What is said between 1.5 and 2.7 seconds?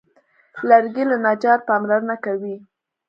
پاملرنه کوي.